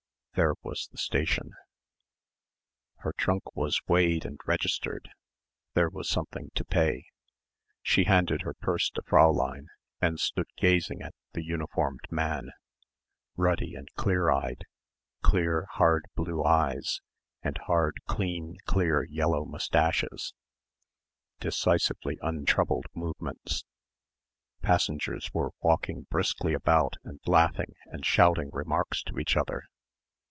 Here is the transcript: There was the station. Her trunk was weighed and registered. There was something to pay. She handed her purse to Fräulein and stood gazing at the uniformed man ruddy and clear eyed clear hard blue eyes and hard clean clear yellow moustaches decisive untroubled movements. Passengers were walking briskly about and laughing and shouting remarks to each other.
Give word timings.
There 0.33 0.53
was 0.63 0.87
the 0.89 0.97
station. 0.97 1.51
Her 2.99 3.11
trunk 3.17 3.53
was 3.53 3.81
weighed 3.89 4.23
and 4.25 4.39
registered. 4.47 5.09
There 5.73 5.89
was 5.89 6.07
something 6.07 6.51
to 6.55 6.63
pay. 6.63 7.03
She 7.81 8.05
handed 8.05 8.43
her 8.43 8.53
purse 8.53 8.89
to 8.91 9.01
Fräulein 9.01 9.65
and 9.99 10.21
stood 10.21 10.47
gazing 10.55 11.01
at 11.01 11.13
the 11.33 11.43
uniformed 11.43 11.99
man 12.09 12.51
ruddy 13.35 13.75
and 13.75 13.89
clear 13.97 14.31
eyed 14.31 14.63
clear 15.21 15.67
hard 15.71 16.05
blue 16.15 16.45
eyes 16.45 17.01
and 17.43 17.57
hard 17.65 17.99
clean 18.07 18.55
clear 18.65 19.03
yellow 19.03 19.43
moustaches 19.43 20.33
decisive 21.41 21.97
untroubled 22.21 22.85
movements. 22.95 23.65
Passengers 24.61 25.33
were 25.33 25.51
walking 25.59 26.03
briskly 26.09 26.53
about 26.53 26.95
and 27.03 27.19
laughing 27.25 27.73
and 27.87 28.05
shouting 28.05 28.49
remarks 28.53 29.03
to 29.03 29.19
each 29.19 29.35
other. 29.35 29.63